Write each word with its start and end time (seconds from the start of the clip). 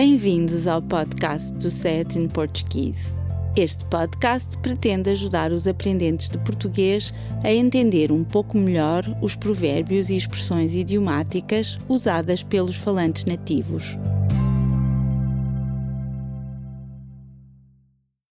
Bem-vindos 0.00 0.68
ao 0.68 0.80
podcast 0.80 1.52
do 1.54 1.72
Set 1.72 2.16
in 2.16 2.28
Portuguese. 2.28 3.12
Este 3.56 3.84
podcast 3.86 4.56
pretende 4.58 5.10
ajudar 5.10 5.50
os 5.50 5.66
aprendentes 5.66 6.30
de 6.30 6.38
português 6.38 7.12
a 7.42 7.52
entender 7.52 8.12
um 8.12 8.22
pouco 8.22 8.56
melhor 8.56 9.02
os 9.20 9.34
provérbios 9.34 10.08
e 10.08 10.14
expressões 10.14 10.72
idiomáticas 10.72 11.76
usadas 11.88 12.44
pelos 12.44 12.76
falantes 12.76 13.24
nativos. 13.24 13.98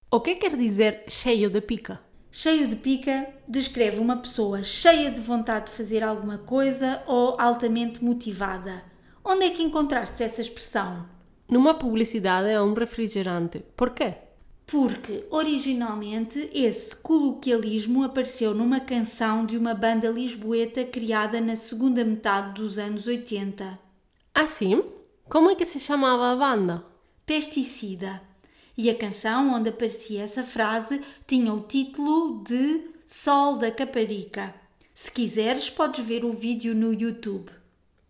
O 0.10 0.22
que 0.22 0.36
quer 0.36 0.56
dizer 0.56 1.04
cheio 1.10 1.50
de 1.50 1.60
pica? 1.60 2.00
Cheio 2.32 2.66
de 2.70 2.78
pica 2.78 3.28
descreve 3.46 4.00
uma 4.00 4.16
pessoa 4.16 4.64
cheia 4.64 5.12
de 5.12 5.20
vontade 5.20 5.66
de 5.66 5.72
fazer 5.74 6.02
alguma 6.02 6.38
coisa 6.38 7.04
ou 7.06 7.36
altamente 7.38 8.02
motivada. 8.02 8.86
Onde 9.22 9.48
é 9.48 9.50
que 9.50 9.62
encontraste 9.62 10.24
essa 10.24 10.40
expressão? 10.40 11.17
Numa 11.50 11.74
publicidade 11.74 12.52
a 12.54 12.64
um 12.64 12.74
refrigerante. 12.74 13.64
Por 13.76 13.92
quê? 13.92 14.16
Porque 14.66 15.26
originalmente 15.32 16.50
esse 16.54 16.94
coloquialismo 16.98 18.04
apareceu 18.04 18.54
numa 18.54 18.82
canção 18.82 19.46
de 19.46 19.58
uma 19.58 19.74
banda 19.74 20.10
lisboeta 20.10 20.84
criada 20.84 21.40
na 21.40 21.56
segunda 21.56 22.04
metade 22.04 22.56
dos 22.56 22.78
anos 22.78 23.08
80. 23.08 23.80
Assim? 24.36 24.84
Como 25.30 25.50
é 25.50 25.56
que 25.56 25.66
se 25.66 25.80
chamava 25.80 26.32
a 26.32 26.36
banda? 26.36 26.84
Pesticida. 27.26 28.22
E 28.78 28.90
a 28.90 28.96
canção 28.96 29.54
onde 29.54 29.70
aparecia 29.70 30.24
essa 30.24 30.44
frase 30.44 31.02
tinha 31.26 31.54
o 31.54 31.62
título 31.62 32.44
de 32.44 32.92
Sol 33.06 33.58
da 33.58 33.72
Caparica. 33.72 34.54
Se 34.94 35.10
quiseres, 35.10 35.70
podes 35.70 36.06
ver 36.06 36.26
o 36.26 36.34
vídeo 36.34 36.76
no 36.76 36.94
YouTube. 36.94 37.52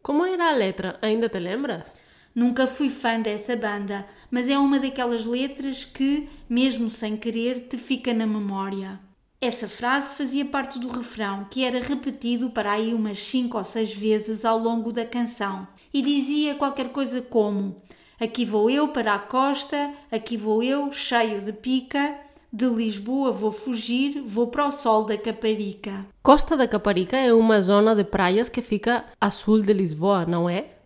Como 0.02 0.26
era 0.26 0.50
a 0.50 0.54
letra? 0.54 0.98
Ainda 1.04 1.30
te 1.30 1.38
lembras? 1.38 2.07
Nunca 2.38 2.68
fui 2.68 2.92
fã 2.92 3.20
dessa 3.20 3.56
banda, 3.56 4.06
mas 4.30 4.48
é 4.48 4.56
uma 4.60 4.78
daquelas 4.78 5.26
letras 5.26 5.84
que, 5.84 6.30
mesmo 6.48 6.88
sem 6.88 7.18
querer, 7.18 7.62
te 7.62 7.80
fica 7.80 8.14
na 8.14 8.28
memória. 8.28 9.00
Essa 9.42 9.68
frase 9.68 10.14
fazia 10.14 10.46
parte 10.46 10.78
do 10.78 10.88
refrão, 10.88 11.48
que 11.50 11.64
era 11.64 11.82
repetido 11.82 12.52
para 12.52 12.74
aí 12.74 12.94
umas 12.94 13.18
cinco 13.24 13.58
ou 13.58 13.64
seis 13.64 13.92
vezes 13.92 14.46
ao 14.46 14.60
longo 14.60 14.94
da 14.94 15.04
canção, 15.04 15.68
e 15.92 16.00
dizia 16.00 16.54
qualquer 16.54 16.90
coisa 16.90 17.24
como: 17.24 17.82
Aqui 18.20 18.46
vou 18.46 18.70
eu 18.70 18.90
para 18.90 19.16
a 19.16 19.20
costa, 19.20 19.92
aqui 20.12 20.38
vou 20.38 20.62
eu, 20.62 20.92
cheio 20.92 21.42
de 21.42 21.52
pica, 21.52 22.20
de 22.54 22.68
Lisboa 22.68 23.32
vou 23.32 23.52
fugir, 23.52 24.22
vou 24.24 24.46
para 24.46 24.68
o 24.68 24.72
sol 24.72 25.06
da 25.06 25.18
Caparica. 25.18 26.06
Costa 26.22 26.56
da 26.56 26.68
Caparica 26.68 27.18
é 27.18 27.34
uma 27.34 27.60
zona 27.62 27.96
de 27.96 28.04
praias 28.04 28.48
que 28.48 28.62
fica 28.62 29.06
a 29.20 29.32
sul 29.32 29.64
de 29.64 29.74
Lisboa, 29.74 30.24
não 30.24 30.48
é? 30.48 30.77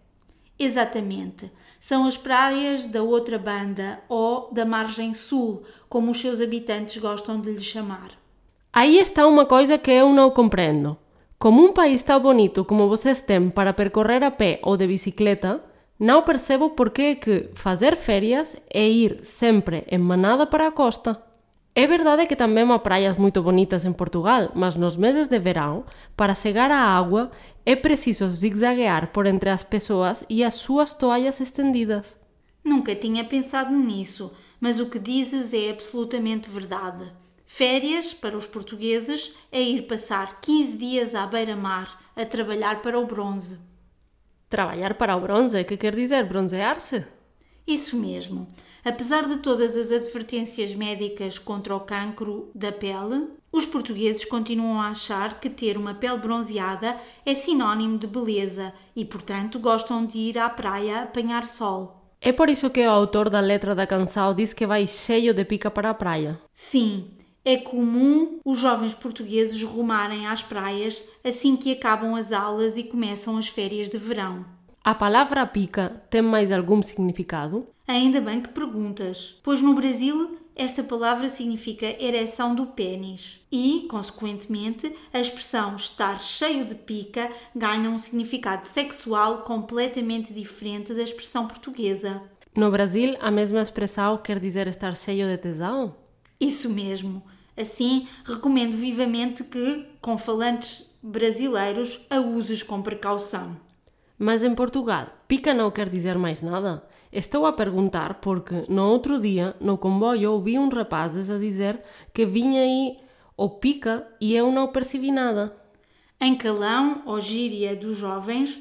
Exatamente. 0.63 1.51
São 1.79 2.05
as 2.05 2.15
praias 2.15 2.85
da 2.85 3.01
outra 3.01 3.39
banda 3.39 3.99
ou 4.07 4.49
da 4.53 4.63
margem 4.63 5.13
sul, 5.13 5.63
como 5.89 6.11
os 6.11 6.21
seus 6.21 6.39
habitantes 6.39 7.01
gostam 7.01 7.41
de 7.41 7.51
lhe 7.51 7.61
chamar. 7.61 8.11
Aí 8.71 8.99
está 8.99 9.25
uma 9.25 9.45
coisa 9.45 9.79
que 9.79 9.89
eu 9.89 10.13
não 10.13 10.29
compreendo. 10.29 10.95
Como 11.39 11.65
um 11.65 11.73
país 11.73 12.03
tão 12.03 12.19
bonito 12.19 12.63
como 12.63 12.87
vocês 12.87 13.19
têm 13.19 13.49
para 13.49 13.73
percorrer 13.73 14.23
a 14.23 14.29
pé 14.29 14.59
ou 14.61 14.77
de 14.77 14.85
bicicleta, 14.85 15.63
não 15.99 16.21
percebo 16.21 16.69
por 16.69 16.91
que 16.91 17.49
fazer 17.55 17.95
férias 17.95 18.55
é 18.69 18.87
ir 18.87 19.19
sempre 19.23 19.83
em 19.89 19.97
manada 19.97 20.45
para 20.45 20.67
a 20.67 20.71
costa. 20.71 21.30
É 21.73 21.88
verdade 21.88 22.27
que 22.27 22.36
também 22.36 22.69
há 22.69 22.80
praias 22.80 23.16
muito 23.16 23.41
bonitas 23.41 23.86
em 23.86 23.94
Portugal, 23.94 24.52
mas 24.53 24.75
nos 24.75 24.97
meses 24.97 25.30
de 25.30 25.39
verão, 25.39 25.86
para 26.17 26.36
chegar 26.36 26.69
à 26.69 26.78
água, 26.78 27.31
é 27.66 27.78
preciso 27.78 28.30
zigzaguear 28.30 29.11
por 29.13 29.25
entre 29.25 29.50
as 29.50 29.63
pessoas 29.63 30.25
e 30.30 30.44
as 30.44 30.55
suas 30.55 30.94
toalhas 30.94 31.39
estendidas. 31.39 32.19
Nunca 32.61 32.94
tinha 32.94 33.23
pensado 33.23 33.72
nisso, 33.72 34.33
mas 34.59 34.81
o 34.81 34.88
que 34.88 35.00
dizes 35.00 35.53
é 35.53 35.69
absolutamente 35.69 36.50
verdade. 36.50 37.09
Férias, 37.45 38.13
para 38.13 38.35
os 38.35 38.45
portugueses, 38.45 39.34
é 39.50 39.62
ir 39.62 39.84
passar 39.84 40.41
15 40.41 40.78
dias 40.78 41.16
à 41.16 41.25
beira-mar 41.25 42.00
a 42.16 42.25
trabalhar 42.25 42.81
para 42.81 43.00
o 43.00 43.06
bronze. 43.06 43.59
Trabalhar 44.50 44.95
para 44.95 45.16
o 45.16 45.22
bronze, 45.22 45.63
que 45.63 45.78
quer 45.78 45.95
dizer 45.95 46.25
bronzear-se? 46.28 47.06
Isso 47.67 47.95
mesmo. 47.95 48.47
Apesar 48.83 49.27
de 49.27 49.38
todas 49.38 49.77
as 49.77 49.91
advertências 49.91 50.73
médicas 50.73 51.38
contra 51.38 51.75
o 51.75 51.81
cancro 51.81 52.49
da 52.55 52.72
pele, 52.72 53.27
os 53.51 53.66
portugueses 53.66 54.25
continuam 54.25 54.81
a 54.81 54.89
achar 54.89 55.39
que 55.39 55.49
ter 55.49 55.77
uma 55.77 55.94
pele 55.94 56.17
bronzeada 56.17 56.97
é 57.25 57.35
sinónimo 57.35 57.97
de 57.97 58.07
beleza 58.07 58.73
e, 58.95 59.05
portanto, 59.05 59.59
gostam 59.59 60.05
de 60.05 60.17
ir 60.17 60.38
à 60.39 60.50
praia 60.50 61.03
apanhar 61.03 61.47
sol. 61.47 62.01
É 62.19 62.31
por 62.31 62.50
isso 62.50 62.69
que 62.69 62.85
o 62.85 62.89
autor 62.89 63.29
da 63.29 63.39
letra 63.39 63.75
da 63.75 63.88
canção 63.88 64.33
diz 64.33 64.53
que 64.53 64.66
vai 64.66 64.88
cheio 64.88 65.33
de 65.33 65.44
pica 65.44 65.69
para 65.69 65.89
a 65.89 65.94
praia. 65.94 66.39
Sim, 66.53 67.09
é 67.44 67.57
comum 67.57 68.39
os 68.45 68.59
jovens 68.59 68.94
portugueses 68.94 69.63
rumarem 69.63 70.27
às 70.27 70.44
praias 70.44 71.03
assim 71.23 71.57
que 71.57 71.71
acabam 71.71 72.16
as 72.16 72.31
aulas 72.31 72.77
e 72.77 72.83
começam 72.83 73.38
as 73.38 73.47
férias 73.47 73.89
de 73.89 73.97
verão. 73.97 74.45
A 74.84 74.96
palavra 74.96 75.46
pica 75.46 76.02
tem 76.09 76.24
mais 76.24 76.52
algum 76.52 76.81
significado? 76.81 77.68
Ainda 77.88 78.19
bem 78.19 78.42
que 78.42 78.50
perguntas, 78.50 79.40
pois 79.44 79.62
no 79.62 79.75
Brasil 79.75 80.40
esta 80.56 80.84
palavra 80.84 81.30
significa 81.30 81.86
ereção 82.03 82.56
do 82.56 82.66
pênis 82.66 83.46
e, 83.52 83.86
consequentemente, 83.88 84.92
a 85.14 85.19
expressão 85.19 85.75
estar 85.75 86.19
cheio 86.19 86.66
de 86.66 86.74
pica 86.74 87.31
ganha 87.56 87.92
um 87.92 88.00
significado 88.00 88.66
sexual 88.66 89.44
completamente 89.44 90.34
diferente 90.34 90.96
da 90.96 91.03
expressão 91.03 91.48
portuguesa. 91.48 92.19
No 92.56 92.72
Brasil, 92.72 93.16
a 93.22 93.30
mesma 93.30 93.62
expressão 93.62 94.18
quer 94.18 94.40
dizer 94.40 94.68
estar 94.68 94.96
cheio 94.96 95.28
de 95.28 95.38
tesão? 95.38 95.96
Isso 96.40 96.72
mesmo. 96.72 97.22
Assim, 97.56 98.08
recomendo 98.25 98.75
vivamente 98.75 99.44
que, 99.44 99.86
com 100.02 100.18
falantes 100.18 100.92
brasileiros, 101.03 102.00
a 102.09 102.19
uses 102.19 102.63
com 102.63 102.81
precaução. 102.81 103.56
Mas 104.23 104.43
em 104.43 104.53
Portugal, 104.53 105.07
pica 105.27 105.51
não 105.51 105.71
quer 105.71 105.89
dizer 105.89 106.15
mais 106.15 106.43
nada. 106.43 106.87
Estou 107.11 107.43
a 107.43 107.53
perguntar 107.53 108.21
porque 108.21 108.65
no 108.69 108.83
outro 108.83 109.19
dia, 109.19 109.55
no 109.59 109.79
comboio, 109.79 110.33
ouvi 110.33 110.59
uns 110.59 110.71
rapazes 110.71 111.27
a 111.31 111.39
dizer 111.39 111.81
que 112.13 112.23
vinha 112.23 112.61
aí 112.61 112.99
o 113.35 113.49
pica 113.49 114.07
e 114.21 114.35
eu 114.35 114.51
não 114.51 114.67
percebi 114.67 115.11
nada. 115.11 115.57
Em 116.21 116.35
calão 116.35 117.01
ou 117.07 117.19
gíria 117.19 117.75
dos 117.75 117.97
jovens, 117.97 118.59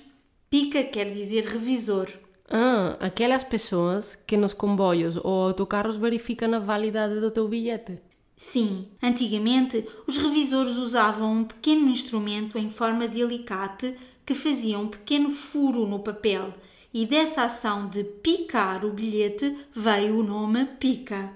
pica 0.48 0.82
quer 0.82 1.10
dizer 1.10 1.44
revisor. 1.44 2.09
Ah, 2.48 2.97
aquelas 2.98 3.44
pessoas 3.44 4.15
que 4.15 4.38
nos 4.38 4.54
comboios 4.54 5.19
ou 5.19 5.48
autocarros 5.48 5.97
verificam 5.97 6.54
a 6.54 6.59
validade 6.59 7.21
do 7.21 7.31
teu 7.31 7.47
bilhete. 7.47 8.00
Sim, 8.34 8.88
antigamente 9.03 9.87
os 10.06 10.16
revisores 10.16 10.78
usavam 10.78 11.31
um 11.31 11.44
pequeno 11.44 11.91
instrumento 11.91 12.56
em 12.56 12.71
forma 12.71 13.06
de 13.06 13.22
alicate 13.22 13.94
que 14.31 14.35
fazia 14.37 14.79
um 14.79 14.87
pequeno 14.87 15.29
furo 15.29 15.89
no 15.89 15.99
papel 15.99 16.55
e 16.95 17.05
dessa 17.05 17.43
ação 17.43 17.89
de 17.89 18.05
picar 18.05 18.85
o 18.85 18.93
bilhete 18.93 19.57
veio 19.75 20.21
o 20.21 20.23
nome 20.23 20.67
pica. 20.79 21.33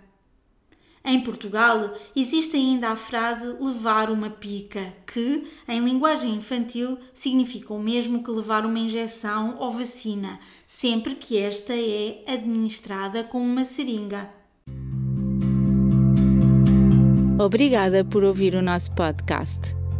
Em 1.04 1.20
Portugal 1.20 1.92
existe 2.14 2.56
ainda 2.56 2.90
a 2.90 2.96
frase 2.96 3.48
levar 3.60 4.10
uma 4.10 4.30
pica, 4.30 4.94
que, 5.04 5.42
em 5.66 5.84
linguagem 5.84 6.36
infantil, 6.36 6.96
significa 7.12 7.74
o 7.74 7.82
mesmo 7.82 8.22
que 8.22 8.30
levar 8.30 8.64
uma 8.64 8.78
injeção 8.78 9.56
ou 9.58 9.72
vacina, 9.72 10.38
sempre 10.64 11.16
que 11.16 11.36
esta 11.36 11.72
é 11.74 12.22
administrada 12.28 13.24
com 13.24 13.40
uma 13.40 13.64
seringa. 13.64 14.30
Obrigada 17.40 18.04
por 18.04 18.22
ouvir 18.22 18.54
o 18.54 18.62
nosso 18.62 18.94
podcast. 18.94 19.74